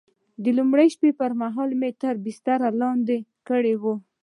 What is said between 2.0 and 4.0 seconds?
تر بستر لاندې کړې وه.